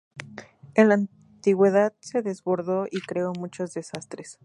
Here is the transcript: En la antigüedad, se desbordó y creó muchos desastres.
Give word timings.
En 0.73 0.87
la 0.89 0.95
antigüedad, 0.95 1.93
se 1.99 2.23
desbordó 2.23 2.87
y 2.89 3.01
creó 3.01 3.33
muchos 3.33 3.75
desastres. 3.75 4.39